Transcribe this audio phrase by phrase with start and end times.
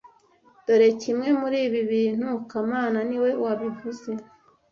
[0.65, 4.09] Dore Kimwe muri ibi bintu kamana niwe wabivuze